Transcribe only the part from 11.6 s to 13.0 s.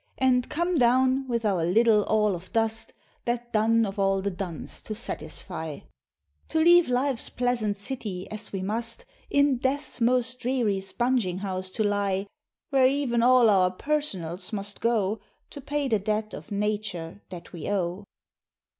to lie, Where